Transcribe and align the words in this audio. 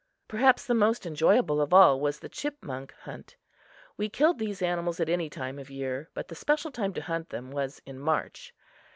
Perhaps 0.27 0.65
the 0.65 0.73
most 0.73 1.05
enjoyable 1.05 1.61
of 1.61 1.75
all 1.75 1.99
was 1.99 2.17
the 2.17 2.27
chipmunk 2.27 2.91
hunt. 3.03 3.35
We 3.97 4.09
killed 4.09 4.39
these 4.39 4.63
animals 4.63 4.99
at 4.99 5.09
any 5.09 5.29
time 5.29 5.59
of 5.59 5.69
year, 5.69 6.09
but 6.15 6.27
the 6.27 6.33
special 6.33 6.71
time 6.71 6.93
to 6.95 7.01
hunt 7.03 7.29
them 7.29 7.51
was 7.51 7.83
in 7.85 7.99
March. 7.99 8.51